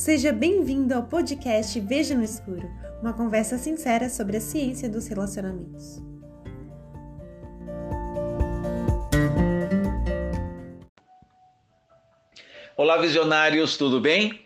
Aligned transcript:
Seja 0.00 0.32
bem-vindo 0.32 0.94
ao 0.94 1.02
podcast 1.02 1.78
Veja 1.78 2.14
no 2.14 2.24
Escuro, 2.24 2.66
uma 3.02 3.12
conversa 3.12 3.58
sincera 3.58 4.08
sobre 4.08 4.38
a 4.38 4.40
ciência 4.40 4.88
dos 4.88 5.06
relacionamentos. 5.06 6.02
Olá, 12.74 12.96
visionários, 12.96 13.76
tudo 13.76 14.00
bem? 14.00 14.40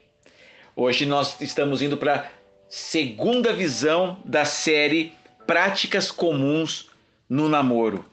Hoje 0.74 1.06
nós 1.06 1.40
estamos 1.40 1.80
indo 1.82 1.96
para 1.96 2.14
a 2.16 2.24
segunda 2.68 3.52
visão 3.52 4.20
da 4.24 4.44
série 4.44 5.12
Práticas 5.46 6.10
Comuns 6.10 6.90
no 7.28 7.48
Namoro. 7.48 8.04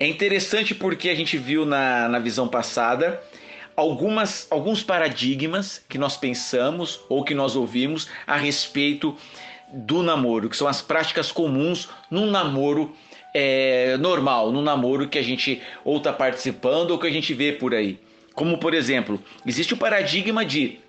É 0.00 0.06
interessante 0.08 0.74
porque 0.74 1.10
a 1.10 1.14
gente 1.14 1.38
viu 1.38 1.64
na, 1.64 2.08
na 2.08 2.18
visão 2.18 2.48
passada 2.48 3.22
algumas, 3.76 4.46
alguns 4.50 4.82
paradigmas 4.82 5.84
que 5.88 5.98
nós 5.98 6.16
pensamos 6.16 7.00
ou 7.08 7.22
que 7.22 7.34
nós 7.34 7.54
ouvimos 7.54 8.08
a 8.26 8.36
respeito 8.36 9.16
do 9.72 10.02
namoro, 10.02 10.48
que 10.48 10.56
são 10.56 10.66
as 10.66 10.80
práticas 10.80 11.30
comuns 11.30 11.88
num 12.10 12.30
namoro 12.30 12.94
é, 13.34 13.96
normal, 13.98 14.50
num 14.50 14.62
namoro 14.62 15.08
que 15.08 15.18
a 15.18 15.22
gente 15.22 15.60
ou 15.84 15.98
está 15.98 16.12
participando 16.12 16.92
ou 16.92 16.98
que 16.98 17.06
a 17.06 17.10
gente 17.10 17.34
vê 17.34 17.52
por 17.52 17.74
aí. 17.74 18.00
Como, 18.34 18.58
por 18.58 18.74
exemplo, 18.74 19.22
existe 19.44 19.74
o 19.74 19.76
paradigma 19.76 20.44
de 20.44 20.80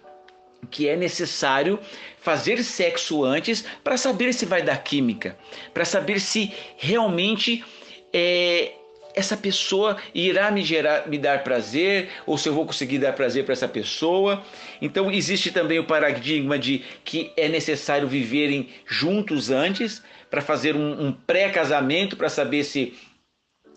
que 0.69 0.87
é 0.87 0.95
necessário 0.95 1.79
fazer 2.19 2.63
sexo 2.63 3.23
antes 3.23 3.63
para 3.83 3.97
saber 3.97 4.33
se 4.33 4.45
vai 4.45 4.61
dar 4.61 4.77
química, 4.77 5.37
para 5.73 5.85
saber 5.85 6.19
se 6.19 6.53
realmente 6.77 7.63
é, 8.13 8.73
essa 9.17 9.35
pessoa 9.35 9.97
irá 10.13 10.51
me 10.51 10.63
gerar, 10.63 11.07
me 11.07 11.17
dar 11.17 11.43
prazer, 11.43 12.09
ou 12.25 12.37
se 12.37 12.47
eu 12.47 12.53
vou 12.53 12.67
conseguir 12.67 12.99
dar 12.99 13.13
prazer 13.13 13.43
para 13.43 13.53
essa 13.53 13.67
pessoa. 13.67 14.43
Então 14.79 15.11
existe 15.11 15.51
também 15.51 15.79
o 15.79 15.83
paradigma 15.83 16.57
de 16.59 16.83
que 17.03 17.31
é 17.35 17.49
necessário 17.49 18.07
viverem 18.07 18.69
juntos 18.85 19.49
antes 19.49 20.03
para 20.29 20.39
fazer 20.39 20.75
um, 20.75 21.07
um 21.07 21.11
pré-casamento 21.11 22.15
para 22.15 22.29
saber 22.29 22.63
se 22.63 22.93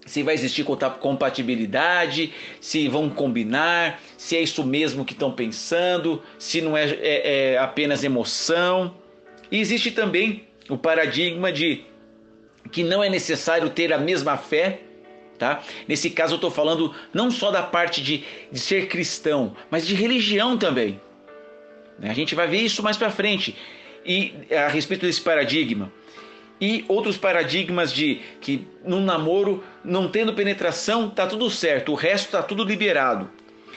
se 0.06 0.22
vai 0.22 0.34
existir 0.34 0.64
compatibilidade, 0.64 2.32
se 2.58 2.88
vão 2.88 3.10
combinar, 3.10 4.00
se 4.16 4.34
é 4.34 4.40
isso 4.40 4.64
mesmo 4.64 5.04
que 5.04 5.12
estão 5.12 5.30
pensando, 5.30 6.22
se 6.38 6.62
não 6.62 6.74
é, 6.74 6.90
é, 6.90 7.52
é 7.52 7.58
apenas 7.58 8.02
emoção. 8.02 8.96
E 9.52 9.60
existe 9.60 9.90
também 9.90 10.48
o 10.70 10.78
paradigma 10.78 11.52
de 11.52 11.84
que 12.72 12.82
não 12.82 13.04
é 13.04 13.10
necessário 13.10 13.68
ter 13.68 13.92
a 13.92 13.98
mesma 13.98 14.38
fé 14.38 14.80
Tá? 15.40 15.62
Nesse 15.88 16.10
caso 16.10 16.34
eu 16.34 16.36
estou 16.36 16.50
falando 16.50 16.94
não 17.14 17.30
só 17.30 17.50
da 17.50 17.62
parte 17.62 18.02
de, 18.02 18.24
de 18.52 18.60
ser 18.60 18.88
cristão, 18.88 19.56
mas 19.70 19.86
de 19.86 19.94
religião 19.94 20.58
também. 20.58 21.00
Né? 21.98 22.10
A 22.10 22.14
gente 22.14 22.34
vai 22.34 22.46
ver 22.46 22.58
isso 22.58 22.82
mais 22.82 22.98
para 22.98 23.08
frente 23.08 23.56
e 24.04 24.34
a 24.54 24.68
respeito 24.68 25.06
desse 25.06 25.22
paradigma 25.22 25.90
e 26.60 26.84
outros 26.88 27.16
paradigmas 27.16 27.90
de 27.90 28.20
que 28.42 28.68
no 28.84 29.00
namoro 29.00 29.64
não 29.82 30.10
tendo 30.10 30.34
penetração 30.34 31.08
tá 31.08 31.26
tudo 31.26 31.48
certo, 31.48 31.92
o 31.92 31.94
resto 31.94 32.32
tá 32.32 32.42
tudo 32.42 32.62
liberado. 32.62 33.30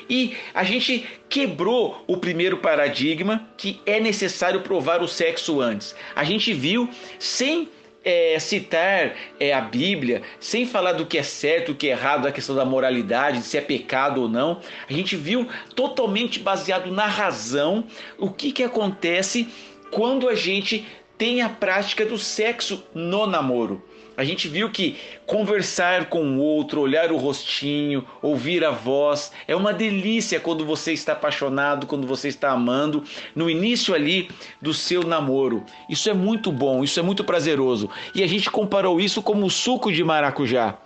E 0.09 0.35
a 0.53 0.65
gente 0.65 1.07
quebrou 1.29 2.03
o 2.05 2.17
primeiro 2.17 2.57
paradigma 2.57 3.47
que 3.55 3.79
é 3.85 4.01
necessário 4.01 4.59
provar 4.59 5.01
o 5.01 5.07
sexo 5.07 5.61
antes. 5.61 5.95
A 6.13 6.25
gente 6.25 6.51
viu 6.51 6.89
sem 7.17 7.69
é, 8.03 8.37
citar 8.39 9.13
é, 9.39 9.53
a 9.53 9.61
Bíblia, 9.61 10.21
sem 10.39 10.65
falar 10.65 10.93
do 10.93 11.05
que 11.05 11.17
é 11.17 11.23
certo, 11.23 11.71
o 11.71 11.75
que 11.75 11.87
é 11.87 11.91
errado, 11.91 12.23
da 12.23 12.31
questão 12.31 12.55
da 12.55 12.65
moralidade, 12.65 13.41
se 13.41 13.57
é 13.57 13.61
pecado 13.61 14.21
ou 14.21 14.29
não, 14.29 14.59
a 14.89 14.93
gente 14.93 15.15
viu 15.15 15.47
totalmente 15.75 16.39
baseado 16.39 16.91
na 16.91 17.05
razão 17.05 17.85
o 18.17 18.29
que, 18.29 18.51
que 18.51 18.63
acontece 18.63 19.47
quando 19.91 20.27
a 20.27 20.35
gente 20.35 20.85
tem 21.17 21.41
a 21.41 21.49
prática 21.49 22.05
do 22.05 22.17
sexo 22.17 22.83
no 22.93 23.25
namoro. 23.25 23.81
A 24.15 24.23
gente 24.23 24.47
viu 24.47 24.69
que 24.69 24.95
conversar 25.25 26.05
com 26.05 26.37
o 26.37 26.39
outro, 26.39 26.81
olhar 26.81 27.11
o 27.11 27.17
rostinho, 27.17 28.05
ouvir 28.21 28.63
a 28.63 28.69
voz, 28.69 29.31
é 29.47 29.55
uma 29.55 29.73
delícia 29.73 30.39
quando 30.39 30.65
você 30.65 30.93
está 30.93 31.13
apaixonado, 31.13 31.87
quando 31.87 32.05
você 32.05 32.27
está 32.27 32.51
amando, 32.51 33.03
no 33.35 33.49
início 33.49 33.93
ali 33.95 34.29
do 34.61 34.73
seu 34.73 35.03
namoro. 35.03 35.63
Isso 35.89 36.09
é 36.09 36.13
muito 36.13 36.51
bom, 36.51 36.83
isso 36.83 36.99
é 36.99 37.03
muito 37.03 37.23
prazeroso. 37.23 37.89
E 38.13 38.21
a 38.21 38.27
gente 38.27 38.51
comparou 38.51 38.99
isso 38.99 39.21
como 39.21 39.45
o 39.45 39.49
suco 39.49 39.91
de 39.91 40.03
maracujá 40.03 40.77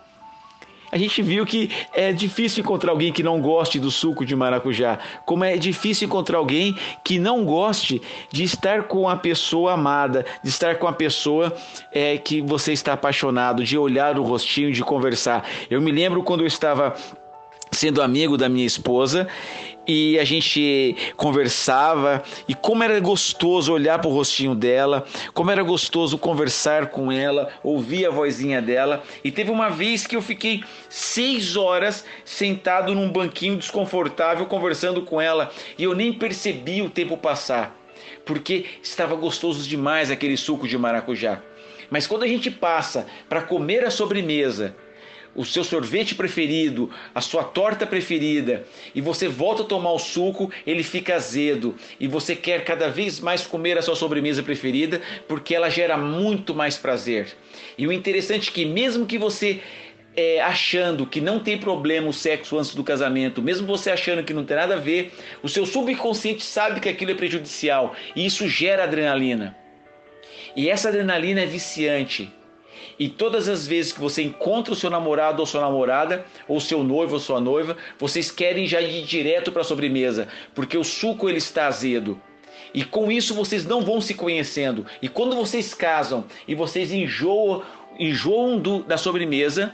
a 0.91 0.97
gente 0.97 1.21
viu 1.21 1.45
que 1.45 1.69
é 1.93 2.11
difícil 2.11 2.61
encontrar 2.61 2.91
alguém 2.91 3.11
que 3.11 3.23
não 3.23 3.41
goste 3.41 3.79
do 3.79 3.91
suco 3.91 4.25
de 4.25 4.35
maracujá, 4.35 4.99
como 5.25 5.43
é 5.43 5.57
difícil 5.57 6.07
encontrar 6.07 6.37
alguém 6.37 6.75
que 7.03 7.19
não 7.19 7.43
goste 7.43 8.01
de 8.31 8.43
estar 8.43 8.83
com 8.83 9.09
a 9.09 9.15
pessoa 9.15 9.73
amada, 9.73 10.25
de 10.43 10.49
estar 10.49 10.77
com 10.77 10.87
a 10.87 10.93
pessoa 10.93 11.53
é, 11.91 12.17
que 12.17 12.41
você 12.41 12.73
está 12.73 12.93
apaixonado, 12.93 13.63
de 13.63 13.77
olhar 13.77 14.17
o 14.17 14.23
rostinho, 14.23 14.71
de 14.71 14.83
conversar. 14.83 15.45
Eu 15.69 15.81
me 15.81 15.91
lembro 15.91 16.23
quando 16.23 16.41
eu 16.41 16.47
estava 16.47 16.95
sendo 17.77 18.01
amigo 18.01 18.37
da 18.37 18.49
minha 18.49 18.65
esposa 18.65 19.27
e 19.87 20.19
a 20.19 20.25
gente 20.25 20.95
conversava 21.15 22.23
e 22.47 22.55
como 22.55 22.83
era 22.83 22.99
gostoso 22.99 23.71
olhar 23.71 23.99
para 23.99 24.09
o 24.09 24.13
rostinho 24.13 24.55
dela, 24.55 25.05
como 25.33 25.51
era 25.51 25.61
gostoso 25.61 26.17
conversar 26.17 26.87
com 26.87 27.11
ela, 27.11 27.49
ouvir 27.63 28.07
a 28.07 28.09
vozinha 28.09 28.61
dela. 28.61 29.03
E 29.23 29.31
teve 29.31 29.51
uma 29.51 29.69
vez 29.69 30.05
que 30.07 30.15
eu 30.15 30.21
fiquei 30.21 30.63
seis 30.89 31.55
horas 31.55 32.03
sentado 32.25 32.93
num 32.95 33.11
banquinho 33.11 33.55
desconfortável 33.55 34.47
conversando 34.47 35.03
com 35.03 35.21
ela 35.21 35.51
e 35.77 35.83
eu 35.83 35.93
nem 35.93 36.11
percebi 36.11 36.81
o 36.81 36.89
tempo 36.89 37.15
passar, 37.15 37.77
porque 38.25 38.65
estava 38.81 39.15
gostoso 39.15 39.69
demais 39.69 40.09
aquele 40.09 40.35
suco 40.35 40.67
de 40.67 40.77
maracujá. 40.77 41.41
Mas 41.89 42.05
quando 42.05 42.23
a 42.23 42.27
gente 42.27 42.51
passa 42.51 43.05
para 43.29 43.41
comer 43.41 43.85
a 43.85 43.91
sobremesa, 43.91 44.75
o 45.37 45.45
seu 45.45 45.63
sorvete 45.63 46.15
preferido, 46.15 46.89
a 47.13 47.21
sua 47.21 47.43
torta 47.43 47.85
preferida, 47.85 48.65
e 48.93 48.99
você 48.99 49.27
volta 49.27 49.61
a 49.61 49.65
tomar 49.65 49.91
o 49.91 49.99
suco, 49.99 50.51
ele 50.65 50.83
fica 50.83 51.15
azedo, 51.15 51.75
e 51.99 52.07
você 52.07 52.35
quer 52.35 52.65
cada 52.65 52.89
vez 52.89 53.19
mais 53.19 53.45
comer 53.45 53.77
a 53.77 53.81
sua 53.83 53.95
sobremesa 53.95 54.41
preferida, 54.41 54.99
porque 55.27 55.53
ela 55.53 55.69
gera 55.69 55.95
muito 55.95 56.55
mais 56.55 56.75
prazer. 56.75 57.37
E 57.77 57.87
o 57.87 57.91
interessante 57.93 58.49
é 58.49 58.51
que 58.51 58.65
mesmo 58.65 59.05
que 59.05 59.19
você 59.19 59.61
é, 60.15 60.41
achando 60.41 61.05
que 61.05 61.21
não 61.21 61.39
tem 61.39 61.59
problema 61.59 62.07
o 62.07 62.13
sexo 62.13 62.57
antes 62.57 62.73
do 62.73 62.83
casamento, 62.83 63.39
mesmo 63.39 63.67
você 63.67 63.91
achando 63.91 64.23
que 64.23 64.33
não 64.33 64.43
tem 64.43 64.57
nada 64.57 64.73
a 64.73 64.79
ver, 64.79 65.13
o 65.43 65.47
seu 65.47 65.63
subconsciente 65.63 66.43
sabe 66.43 66.79
que 66.79 66.89
aquilo 66.89 67.11
é 67.11 67.13
prejudicial 67.15 67.95
e 68.15 68.25
isso 68.25 68.49
gera 68.49 68.85
adrenalina. 68.85 69.55
E 70.55 70.71
essa 70.71 70.89
adrenalina 70.89 71.41
é 71.41 71.45
viciante. 71.45 72.33
E 72.99 73.07
todas 73.09 73.47
as 73.47 73.67
vezes 73.67 73.91
que 73.91 73.99
você 73.99 74.23
encontra 74.23 74.73
o 74.73 74.75
seu 74.75 74.89
namorado 74.89 75.39
ou 75.39 75.45
sua 75.45 75.61
namorada, 75.61 76.25
ou 76.47 76.59
seu 76.59 76.83
noivo 76.83 77.15
ou 77.15 77.19
sua 77.19 77.39
noiva, 77.39 77.77
vocês 77.99 78.31
querem 78.31 78.67
já 78.67 78.81
ir 78.81 79.03
direto 79.03 79.51
para 79.51 79.61
a 79.61 79.65
sobremesa, 79.65 80.27
porque 80.55 80.77
o 80.77 80.83
suco 80.83 81.29
ele 81.29 81.37
está 81.37 81.67
azedo. 81.67 82.19
E 82.73 82.83
com 82.83 83.11
isso 83.11 83.33
vocês 83.33 83.65
não 83.65 83.81
vão 83.81 84.01
se 84.01 84.13
conhecendo. 84.13 84.85
E 85.01 85.07
quando 85.07 85.35
vocês 85.35 85.73
casam 85.73 86.25
e 86.47 86.55
vocês 86.55 86.91
enjoam, 86.91 87.63
enjoam 87.99 88.59
do, 88.59 88.83
da 88.83 88.97
sobremesa, 88.97 89.73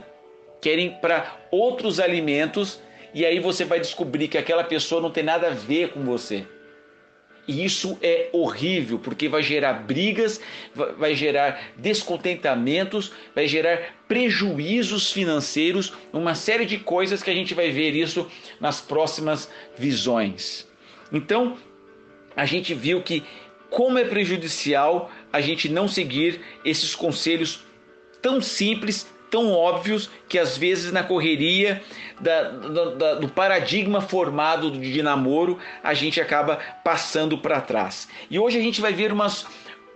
querem 0.62 0.92
para 0.92 1.38
outros 1.52 2.00
alimentos, 2.00 2.80
e 3.14 3.26
aí 3.26 3.40
você 3.40 3.66
vai 3.66 3.80
descobrir 3.80 4.28
que 4.28 4.38
aquela 4.38 4.64
pessoa 4.64 5.02
não 5.02 5.12
tem 5.12 5.24
nada 5.24 5.48
a 5.48 5.52
ver 5.52 5.90
com 5.90 6.04
você. 6.04 6.46
E 7.48 7.66
isso 7.66 7.98
é 8.02 8.30
horrível, 8.32 8.98
porque 8.98 9.28
vai 9.28 9.44
gerar 9.44 9.74
brigas, 9.74 10.40
vai 10.98 11.14
gerar 11.14 11.72
descontentamentos, 11.76 13.12
vai 13.36 13.48
gerar 13.48 13.96
prejuízos 14.08 15.12
financeiros, 15.12 15.94
uma 16.14 16.36
série 16.36 16.66
de 16.66 16.78
coisas 16.78 17.22
que 17.22 17.30
a 17.30 17.34
gente 17.34 17.54
vai 17.54 17.70
ver 17.70 17.96
isso 17.96 18.30
nas 18.62 18.80
próximas 18.80 19.50
visões. 19.78 20.66
Então, 21.12 21.58
a 22.36 22.46
gente 22.46 22.74
viu 22.74 23.02
que 23.02 23.24
como 23.70 23.98
é 23.98 24.06
prejudicial 24.06 25.12
a 25.32 25.42
gente 25.42 25.68
não 25.68 25.88
seguir 25.88 26.40
esses 26.64 26.96
conselhos 26.96 27.66
tão 28.22 28.40
simples, 28.40 29.06
tão 29.34 29.52
óbvios 29.52 30.12
que 30.30 30.38
às 30.38 30.56
vezes 30.56 30.92
na 30.92 31.04
correria 31.04 31.82
da, 32.22 32.50
da, 32.52 33.16
do 33.16 33.28
paradigma 33.28 34.00
formado 34.00 34.70
de 34.70 35.02
namoro 35.02 35.58
a 35.84 35.96
gente 35.96 36.22
acaba 36.22 36.60
passando 36.84 37.36
para 37.36 37.60
trás. 37.60 38.08
E 38.30 38.38
hoje 38.38 38.60
a 38.60 38.62
gente 38.62 38.80
vai 38.80 38.94
ver 38.94 39.12
umas 39.12 39.48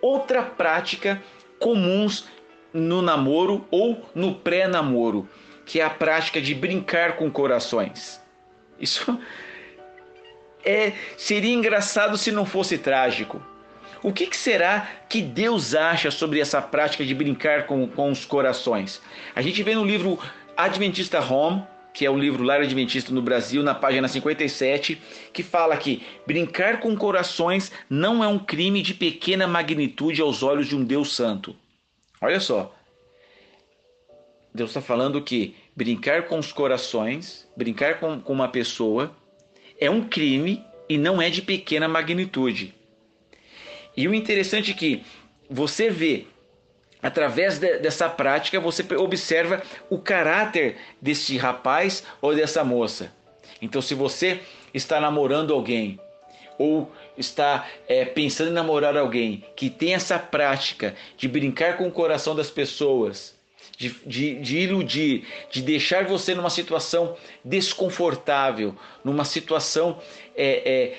outra 0.01 0.41
prática 0.41 1.21
comuns 1.59 2.27
no 2.73 3.03
namoro 3.03 3.63
ou 3.69 4.09
no 4.15 4.33
pré-namoro, 4.33 5.29
que 5.67 5.79
é 5.79 5.83
a 5.85 5.89
prática 5.91 6.41
de 6.41 6.55
brincar 6.55 7.15
com 7.15 7.29
corações. 7.29 8.19
Isso 8.79 9.19
é 10.65 10.93
seria 11.15 11.53
engraçado 11.53 12.17
se 12.17 12.31
não 12.31 12.43
fosse 12.43 12.75
trágico. 12.75 13.39
O 14.03 14.13
que, 14.13 14.27
que, 14.27 14.37
será 14.37 14.87
que 15.09 15.21
Deus 15.21 15.73
acha 15.73 16.11
sobre 16.11 16.39
essa 16.39 16.61
prática 16.61 17.05
de 17.05 17.15
brincar 17.15 17.65
com, 17.65 17.87
com 17.87 18.11
os 18.11 18.25
corações? 18.25 19.01
A 19.35 19.41
gente 19.41 19.63
vê 19.63 19.73
no 19.73 19.83
livro 19.83 20.19
Adventista 20.55 21.19
Home, 21.19 21.63
que 21.93 22.05
é 22.05 22.09
o 22.11 22.17
livro 22.17 22.43
Lar 22.43 22.61
Adventista 22.61 23.11
no 23.11 23.23
Brasil, 23.23 23.63
na 23.63 23.73
página 23.73 24.07
57, 24.07 25.01
que 25.33 25.41
fala 25.41 25.75
que 25.77 26.05
brincar 26.27 26.79
com 26.79 26.95
corações 26.95 27.71
não 27.89 28.23
é 28.23 28.27
um 28.27 28.37
crime 28.37 28.83
de 28.83 28.93
pequena 28.93 29.47
magnitude 29.47 30.21
aos 30.21 30.43
olhos 30.43 30.67
de 30.67 30.75
um 30.75 30.83
Deus 30.83 31.15
santo. 31.15 31.55
Olha 32.21 32.39
só. 32.39 32.75
Deus 34.53 34.69
está 34.69 34.81
falando 34.81 35.21
que 35.23 35.55
brincar 35.75 36.27
com 36.27 36.37
os 36.37 36.51
corações, 36.51 37.47
brincar 37.57 37.99
com, 37.99 38.19
com 38.19 38.33
uma 38.33 38.47
pessoa, 38.47 39.15
é 39.79 39.89
um 39.89 40.07
crime 40.07 40.63
e 40.87 40.97
não 40.97 41.21
é 41.21 41.29
de 41.29 41.41
pequena 41.41 41.87
magnitude. 41.87 42.75
E 43.97 44.07
o 44.07 44.13
interessante 44.13 44.71
é 44.71 44.73
que 44.75 45.03
você 45.49 45.89
vê 45.89 46.27
através 47.01 47.57
de, 47.57 47.79
dessa 47.79 48.07
prática, 48.07 48.59
você 48.59 48.85
observa 48.95 49.61
o 49.89 49.97
caráter 49.97 50.77
desse 51.01 51.37
rapaz 51.37 52.03
ou 52.21 52.35
dessa 52.35 52.63
moça. 52.63 53.11
Então, 53.61 53.81
se 53.81 53.95
você 53.95 54.39
está 54.73 54.99
namorando 54.99 55.53
alguém 55.53 55.99
ou 56.57 56.91
está 57.17 57.67
é, 57.87 58.05
pensando 58.05 58.49
em 58.49 58.53
namorar 58.53 58.97
alguém 58.97 59.43
que 59.55 59.69
tem 59.69 59.93
essa 59.93 60.17
prática 60.17 60.95
de 61.17 61.27
brincar 61.27 61.77
com 61.77 61.87
o 61.87 61.91
coração 61.91 62.35
das 62.35 62.49
pessoas, 62.49 63.35
de, 63.77 63.89
de, 64.05 64.35
de, 64.39 64.57
iludir, 64.57 65.27
de 65.51 65.61
deixar 65.61 66.05
você 66.05 66.33
numa 66.33 66.49
situação 66.49 67.15
desconfortável, 67.45 68.75
numa 69.03 69.23
situação 69.23 69.99
é, 70.35 70.71
é, 70.71 70.97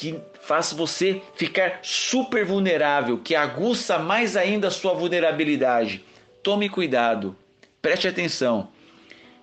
que 0.00 0.18
faz 0.40 0.72
você 0.72 1.20
ficar 1.34 1.80
super 1.82 2.42
vulnerável, 2.42 3.18
que 3.18 3.34
aguça 3.34 3.98
mais 3.98 4.34
ainda 4.34 4.68
a 4.68 4.70
sua 4.70 4.94
vulnerabilidade. 4.94 6.02
Tome 6.42 6.70
cuidado, 6.70 7.36
preste 7.82 8.08
atenção. 8.08 8.70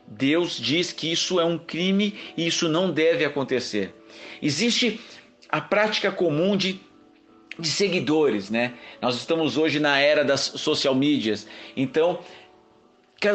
Deus 0.08 0.58
diz 0.58 0.92
que 0.92 1.12
isso 1.12 1.40
é 1.40 1.46
um 1.46 1.60
crime 1.60 2.16
e 2.36 2.48
isso 2.48 2.68
não 2.68 2.90
deve 2.90 3.24
acontecer. 3.24 3.94
Existe 4.42 5.00
a 5.48 5.62
prática 5.62 6.12
comum 6.12 6.58
de, 6.58 6.80
de 7.60 7.68
seguidores, 7.70 8.50
né? 8.50 8.74
Nós 9.00 9.16
estamos 9.16 9.58
hoje 9.58 9.80
na 9.80 10.00
era 10.00 10.26
das 10.26 10.42
social 10.42 10.96
medias, 10.96 11.48
então 11.76 12.20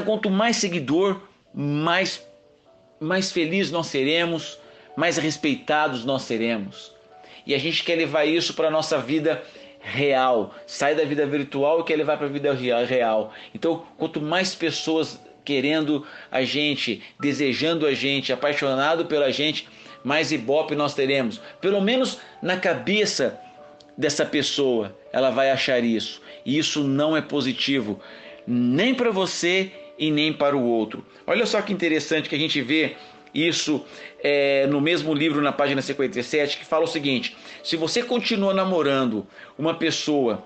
quanto 0.05 0.29
mais 0.29 0.57
seguidor, 0.57 1.21
mais 1.55 2.27
mais 2.99 3.31
feliz 3.31 3.71
nós 3.71 3.87
seremos, 3.87 4.59
mais 4.97 5.17
respeitados 5.19 6.05
nós 6.05 6.23
seremos 6.23 6.93
e 7.47 7.55
a 7.55 7.59
gente 7.59 7.83
quer 7.85 7.97
levar 7.97 8.25
isso 8.25 8.55
para 8.55 8.69
a 8.69 8.71
nossa 8.71 8.99
vida 8.99 9.43
real. 9.81 10.55
Sai 10.67 10.95
da 10.95 11.05
vida 11.05 11.27
virtual 11.27 11.81
e 11.81 11.85
quer 11.85 11.97
levar 11.97 12.17
para 12.17 12.27
a 12.27 12.31
vida 12.31 12.53
real. 12.55 13.33
Então, 13.55 13.85
quanto 13.97 14.21
mais 14.21 14.55
pessoas 14.55 15.21
querendo 15.45 16.07
a 16.31 16.43
gente, 16.43 17.03
desejando 17.21 17.87
a 17.87 17.93
gente, 17.93 18.33
apaixonado 18.33 19.07
pela 19.07 19.33
gente, 19.33 19.69
mais 20.05 20.33
ibope 20.33 20.75
nós 20.75 20.95
teremos. 20.95 21.41
Pelo 21.61 21.81
menos 21.81 22.19
na 22.41 22.57
cabeça 22.57 23.39
dessa 23.97 24.25
pessoa, 24.25 24.97
ela 25.13 25.31
vai 25.31 25.51
achar 25.51 25.83
isso. 25.83 26.23
E 26.45 26.59
isso 26.59 26.83
não 26.85 27.17
é 27.17 27.21
positivo, 27.21 28.01
nem 28.47 28.95
para 28.95 29.11
você 29.11 29.71
e 29.99 30.11
nem 30.11 30.33
para 30.33 30.57
o 30.57 30.65
outro. 30.65 31.05
Olha 31.27 31.47
só 31.47 31.61
que 31.63 31.73
interessante 31.73 32.29
que 32.29 32.35
a 32.35 32.39
gente 32.39 32.61
vê 32.63 32.97
isso 33.35 33.85
é, 34.23 34.67
no 34.67 34.81
mesmo 34.81 35.15
livro, 35.15 35.41
na 35.41 35.53
página 35.53 35.81
57, 35.81 36.59
que 36.59 36.65
fala 36.65 36.85
o 36.85 36.89
seguinte: 36.89 37.37
se 37.63 37.77
você 37.77 38.03
continua 38.03 38.53
namorando 38.53 39.27
uma 39.59 39.75
pessoa 39.75 40.45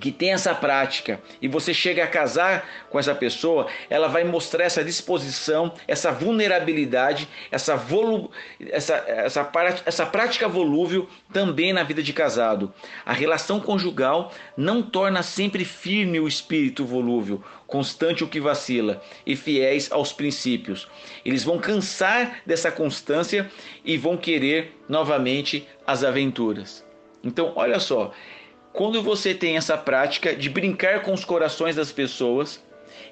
que 0.00 0.10
tem 0.10 0.32
essa 0.32 0.54
prática 0.54 1.20
e 1.40 1.46
você 1.46 1.72
chega 1.72 2.02
a 2.02 2.08
casar 2.08 2.68
com 2.90 2.98
essa 2.98 3.14
pessoa, 3.14 3.68
ela 3.88 4.08
vai 4.08 4.24
mostrar 4.24 4.64
essa 4.64 4.82
disposição, 4.82 5.72
essa 5.86 6.10
vulnerabilidade, 6.10 7.28
essa, 7.50 7.76
volu 7.76 8.30
essa, 8.60 8.94
essa, 9.06 9.50
essa 9.86 10.06
prática 10.06 10.48
volúvel 10.48 11.08
também 11.32 11.72
na 11.72 11.82
vida 11.82 12.02
de 12.02 12.12
casado. 12.12 12.72
A 13.06 13.12
relação 13.12 13.60
conjugal 13.60 14.32
não 14.56 14.82
torna 14.82 15.22
sempre 15.22 15.64
firme 15.64 16.18
o 16.18 16.28
espírito 16.28 16.84
volúvel, 16.84 17.42
constante 17.66 18.24
o 18.24 18.28
que 18.28 18.40
vacila 18.40 19.02
e 19.24 19.36
fiéis 19.36 19.90
aos 19.90 20.12
princípios. 20.12 20.88
Eles 21.24 21.44
vão 21.44 21.58
cansar 21.58 22.40
dessa 22.44 22.70
constância 22.70 23.50
e 23.84 23.96
vão 23.96 24.16
querer 24.16 24.76
novamente 24.88 25.66
as 25.86 26.04
aventuras. 26.04 26.84
Então, 27.22 27.52
olha 27.56 27.80
só, 27.80 28.12
quando 28.74 29.00
você 29.00 29.32
tem 29.32 29.56
essa 29.56 29.78
prática 29.78 30.34
de 30.34 30.50
brincar 30.50 31.02
com 31.02 31.14
os 31.14 31.24
corações 31.24 31.76
das 31.76 31.92
pessoas, 31.92 32.60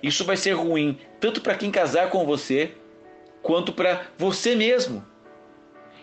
isso 0.02 0.24
vai 0.24 0.36
ser 0.36 0.54
ruim 0.54 0.98
tanto 1.20 1.40
para 1.40 1.54
quem 1.54 1.70
casar 1.70 2.10
com 2.10 2.26
você, 2.26 2.72
quanto 3.42 3.72
para 3.72 4.02
você 4.18 4.56
mesmo. 4.56 5.06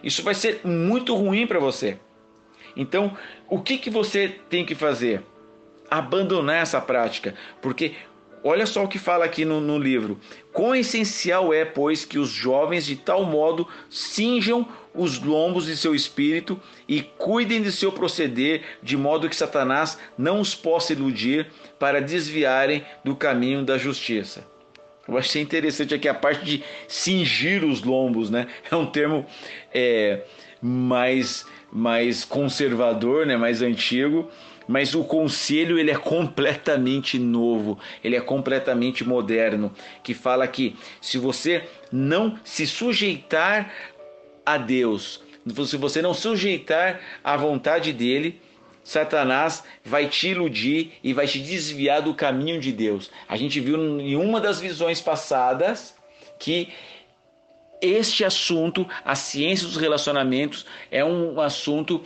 Isso 0.02 0.24
vai 0.24 0.34
ser 0.34 0.62
muito 0.64 1.14
ruim 1.14 1.46
para 1.46 1.60
você. 1.60 2.00
Então, 2.74 3.18
o 3.50 3.60
que, 3.60 3.78
que 3.78 3.90
você 3.90 4.30
tem 4.50 4.66
que 4.66 4.76
fazer? 4.76 5.22
Abandonar 5.92 6.62
essa 6.62 6.80
prática, 6.80 7.36
porque 7.62 7.96
olha 8.42 8.66
só 8.66 8.86
o 8.86 8.88
que 8.88 8.98
fala 8.98 9.26
aqui 9.26 9.44
no, 9.44 9.60
no 9.60 9.78
livro. 9.78 10.18
Quão 10.54 10.74
essencial 10.74 11.54
é, 11.54 11.66
pois, 11.66 12.06
que 12.06 12.18
os 12.18 12.30
jovens 12.30 12.86
de 12.86 12.96
tal 12.96 13.26
modo 13.26 13.68
cinjam 13.90 14.66
os 14.94 15.20
lombos 15.20 15.66
de 15.66 15.78
seu 15.78 15.94
espírito 15.94 16.60
e 16.88 17.02
cuidem 17.02 17.62
de 17.62 17.72
seu 17.72 17.92
proceder, 17.92 18.64
de 18.82 18.98
modo 18.98 19.30
que 19.30 19.36
Satanás 19.36 19.98
não 20.18 20.40
os 20.40 20.56
possa 20.56 20.94
iludir 20.94 21.48
para 21.78 22.02
desviarem 22.02 22.84
do 23.04 23.16
caminho 23.16 23.64
da 23.64 23.78
justiça. 23.78 24.46
Eu 25.08 25.18
achei 25.18 25.42
interessante 25.42 25.94
aqui 25.94 26.08
a 26.08 26.14
parte 26.14 26.46
de 26.46 26.64
cingir 26.88 27.64
os 27.64 27.82
lombos, 27.82 28.30
né? 28.30 28.48
É 28.70 28.76
um 28.76 28.86
termo 28.86 29.26
é, 29.74 30.24
mais, 30.62 31.46
mais 31.72 32.24
conservador, 32.24 33.26
né? 33.26 33.36
mais 33.36 33.64
antigo, 33.64 34.30
mas 34.68 34.94
o 34.94 35.04
conselho 35.04 35.80
ele 35.80 35.90
é 35.90 35.98
completamente 35.98 37.18
novo, 37.18 37.80
ele 38.04 38.16
é 38.16 38.22
completamente 38.22 39.04
moderno, 39.04 39.74
que 40.04 40.14
fala 40.14 40.48
que 40.48 40.76
se 41.02 41.18
você 41.18 41.64
não 41.92 42.38
se 42.44 42.68
sujeitar 42.68 43.74
a 44.54 44.58
Deus, 44.58 45.22
se 45.66 45.78
você 45.78 46.02
não 46.02 46.14
sujeitar 46.14 47.00
à 47.24 47.38
vontade 47.38 47.94
dele, 47.94 48.42
Satanás 48.84 49.64
vai 49.86 50.08
te 50.08 50.30
iludir 50.30 50.94
e 51.04 51.14
vai 51.14 51.28
te 51.28 51.38
desviar 51.38 52.02
do 52.02 52.16
caminho 52.16 52.60
de 52.60 52.72
Deus. 52.72 53.12
A 53.28 53.38
gente 53.38 53.60
viu 53.60 53.78
em 54.00 54.16
uma 54.16 54.42
das 54.42 54.60
visões 54.60 55.00
passadas 55.00 55.96
que 56.40 56.70
este 57.80 58.26
assunto, 58.26 58.88
a 59.06 59.14
ciência 59.14 59.68
dos 59.68 59.78
relacionamentos, 59.78 60.66
é 60.90 61.06
um 61.06 61.40
assunto, 61.40 62.04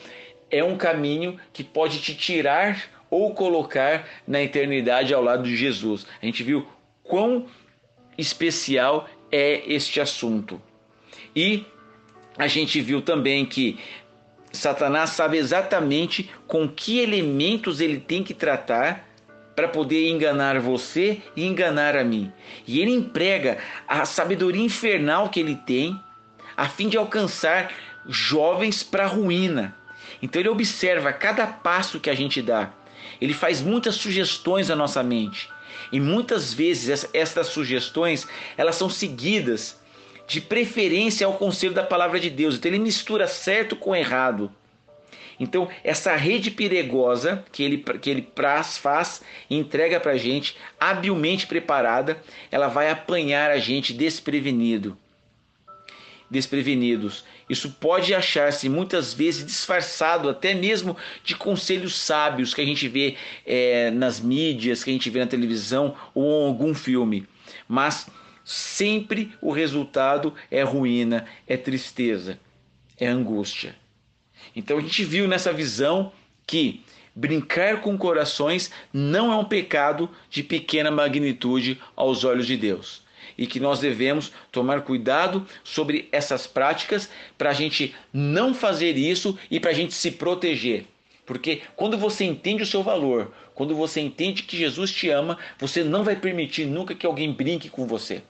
é 0.52 0.62
um 0.62 0.76
caminho 0.76 1.40
que 1.54 1.64
pode 1.64 2.02
te 2.02 2.14
tirar 2.14 2.90
ou 3.10 3.34
colocar 3.34 4.06
na 4.28 4.42
eternidade 4.42 5.14
ao 5.14 5.24
lado 5.24 5.44
de 5.44 5.56
Jesus. 5.56 6.06
A 6.22 6.26
gente 6.26 6.44
viu 6.44 6.68
quão 7.04 7.46
especial 8.18 9.08
é 9.32 9.64
este 9.66 10.02
assunto. 10.02 10.62
E 11.34 11.66
a 12.38 12.48
gente 12.48 12.82
viu 12.82 13.02
também 13.02 13.46
que 13.46 13.80
Satanás 14.52 15.12
sabe 15.12 15.38
exatamente 15.38 16.30
com 16.48 16.68
que 16.68 17.00
elementos 17.00 17.80
ele 17.80 18.00
tem 18.00 18.24
que 18.24 18.34
tratar 18.34 19.10
para 19.56 19.68
poder 19.68 20.10
enganar 20.10 20.60
você 20.60 21.22
e 21.36 21.46
enganar 21.46 21.96
a 21.96 22.04
mim. 22.04 22.32
E 22.68 22.80
ele 22.80 22.92
emprega 22.92 23.58
a 23.88 24.06
sabedoria 24.06 24.64
infernal 24.64 25.30
que 25.30 25.40
ele 25.40 25.56
tem 25.56 26.00
a 26.56 26.68
fim 26.68 26.90
de 26.90 26.98
alcançar 26.98 27.72
jovens 28.08 28.84
para 28.84 29.06
a 29.06 29.08
ruína. 29.08 29.76
Então 30.22 30.40
ele 30.40 30.50
observa 30.50 31.12
cada 31.12 31.46
passo 31.48 32.00
que 32.00 32.10
a 32.10 32.16
gente 32.16 32.42
dá. 32.42 32.72
Ele 33.20 33.34
faz 33.34 33.62
muitas 33.62 33.96
sugestões 33.96 34.70
à 34.70 34.76
nossa 34.76 35.04
mente. 35.04 35.50
E 35.92 36.00
muitas 36.00 36.54
vezes 36.54 37.08
essas 37.14 37.48
sugestões, 37.48 38.28
elas 38.58 38.76
são 38.76 38.90
seguidas 38.90 39.82
de 40.28 40.42
preferência 40.42 41.26
ao 41.28 41.34
conselho 41.34 41.74
da 41.74 41.84
palavra 41.84 42.20
de 42.20 42.30
Deus. 42.30 42.56
Então 42.56 42.72
ele 42.72 42.80
mistura 42.80 43.28
certo 43.28 43.76
com 43.76 43.96
errado. 43.96 44.52
Então, 45.40 45.68
essa 45.84 46.16
rede 46.16 46.52
perigosa 46.52 47.44
que 47.52 47.64
ele, 47.64 47.78
que 48.02 48.10
ele 48.10 48.22
praz, 48.22 48.78
faz 48.78 49.22
e 49.50 49.56
entrega 49.56 50.00
para 50.00 50.12
a 50.12 50.18
gente, 50.18 50.56
habilmente 50.80 51.48
preparada, 51.48 52.22
ela 52.52 52.68
vai 52.68 52.90
apanhar 52.90 53.52
a 53.52 53.58
gente 53.58 53.94
desprevenido. 53.94 54.98
Desprevenidos. 56.30 57.26
Isso 57.50 57.72
pode 57.72 58.14
achar-se 58.16 58.70
muitas 58.70 59.14
vezes 59.14 59.46
disfarçado 59.46 60.30
até 60.30 60.54
mesmo 60.54 60.96
de 61.24 61.36
conselhos 61.36 62.00
sábios 62.00 62.54
que 62.54 62.62
a 62.62 62.66
gente 62.66 62.88
vê 62.88 63.16
é, 63.46 63.92
nas 63.92 64.20
mídias, 64.20 64.84
que 64.84 64.90
a 64.90 64.94
gente 64.94 65.10
vê 65.10 65.20
na 65.20 65.28
televisão 65.28 65.96
ou 66.14 66.24
em 66.24 66.48
algum 66.48 66.74
filme. 66.74 67.28
Mas 67.68 68.08
sempre 68.44 69.34
o 69.42 69.52
resultado 69.52 70.34
é 70.50 70.64
ruína, 70.64 71.26
é 71.48 71.58
tristeza, 71.58 72.40
é 73.00 73.08
angústia. 73.08 73.76
Então 74.56 74.78
a 74.78 74.82
gente 74.82 75.04
viu 75.04 75.28
nessa 75.28 75.54
visão 75.54 76.12
que 76.46 76.84
brincar 77.16 77.82
com 77.82 77.98
corações 77.98 78.72
não 78.92 79.32
é 79.32 79.36
um 79.36 79.46
pecado 79.46 80.10
de 80.30 80.44
pequena 80.44 80.92
magnitude 80.92 81.80
aos 81.96 82.24
olhos 82.24 82.48
de 82.48 82.58
Deus. 82.58 83.04
e 83.36 83.48
que 83.48 83.60
nós 83.60 83.80
devemos 83.80 84.32
tomar 84.52 84.82
cuidado 84.82 85.48
sobre 85.64 86.08
essas 86.12 86.46
práticas 86.46 87.10
para 87.36 87.50
a 87.50 87.54
gente 87.54 87.96
não 88.12 88.54
fazer 88.54 88.96
isso 88.96 89.38
e 89.50 89.60
para 89.60 89.72
a 89.72 89.74
gente 89.74 89.94
se 89.94 90.12
proteger. 90.12 90.86
Porque 91.26 91.62
quando 91.76 91.98
você 91.98 92.26
entende 92.26 92.64
o 92.64 92.68
seu 92.68 92.84
valor, 92.84 93.34
quando 93.56 93.76
você 93.76 94.02
entende 94.02 94.44
que 94.44 94.58
Jesus 94.58 94.92
te 94.92 95.10
ama, 95.10 95.38
você 95.58 95.84
não 95.84 96.04
vai 96.04 96.16
permitir 96.16 96.66
nunca 96.66 96.94
que 96.94 97.06
alguém 97.06 97.32
brinque 97.32 97.70
com 97.70 97.88
você. 97.88 98.22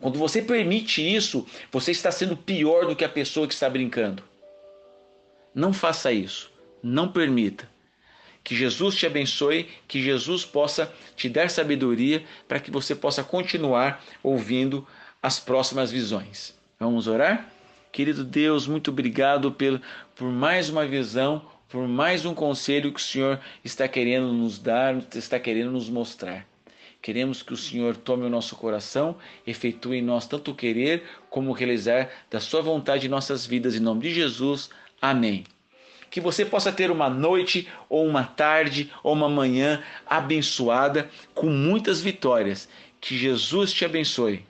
Quando 0.00 0.18
você 0.18 0.40
permite 0.40 1.02
isso, 1.02 1.46
você 1.70 1.90
está 1.90 2.10
sendo 2.10 2.36
pior 2.36 2.86
do 2.86 2.96
que 2.96 3.04
a 3.04 3.08
pessoa 3.08 3.46
que 3.46 3.52
está 3.52 3.68
brincando. 3.68 4.22
Não 5.54 5.72
faça 5.72 6.10
isso. 6.10 6.50
Não 6.82 7.08
permita. 7.08 7.68
Que 8.42 8.56
Jesus 8.56 8.96
te 8.96 9.06
abençoe, 9.06 9.68
que 9.86 10.02
Jesus 10.02 10.44
possa 10.44 10.90
te 11.14 11.28
dar 11.28 11.50
sabedoria 11.50 12.24
para 12.48 12.58
que 12.58 12.70
você 12.70 12.94
possa 12.94 13.22
continuar 13.22 14.02
ouvindo 14.22 14.86
as 15.22 15.38
próximas 15.38 15.90
visões. 15.90 16.54
Vamos 16.78 17.06
orar? 17.06 17.52
Querido 17.92 18.24
Deus, 18.24 18.66
muito 18.66 18.90
obrigado 18.90 19.52
por, 19.52 19.82
por 20.14 20.30
mais 20.30 20.70
uma 20.70 20.86
visão, 20.86 21.44
por 21.68 21.86
mais 21.86 22.24
um 22.24 22.32
conselho 22.34 22.92
que 22.92 23.00
o 23.00 23.02
Senhor 23.02 23.38
está 23.62 23.86
querendo 23.86 24.32
nos 24.32 24.58
dar, 24.58 24.96
está 25.14 25.38
querendo 25.38 25.72
nos 25.72 25.90
mostrar. 25.90 26.46
Queremos 27.02 27.42
que 27.42 27.54
o 27.54 27.56
Senhor 27.56 27.96
tome 27.96 28.24
o 28.24 28.30
nosso 28.30 28.54
coração, 28.56 29.16
efetue 29.46 29.98
em 29.98 30.02
nós 30.02 30.26
tanto 30.26 30.54
querer 30.54 31.04
como 31.30 31.52
realizar 31.52 32.10
da 32.30 32.40
Sua 32.40 32.60
vontade 32.60 33.06
em 33.06 33.10
nossas 33.10 33.46
vidas. 33.46 33.74
Em 33.74 33.80
nome 33.80 34.02
de 34.02 34.14
Jesus. 34.14 34.68
Amém. 35.00 35.44
Que 36.10 36.20
você 36.20 36.44
possa 36.44 36.70
ter 36.70 36.90
uma 36.90 37.08
noite, 37.08 37.68
ou 37.88 38.06
uma 38.06 38.24
tarde, 38.24 38.90
ou 39.02 39.14
uma 39.14 39.28
manhã 39.28 39.82
abençoada, 40.04 41.08
com 41.34 41.46
muitas 41.46 42.02
vitórias. 42.02 42.68
Que 43.00 43.16
Jesus 43.16 43.72
te 43.72 43.84
abençoe. 43.84 44.44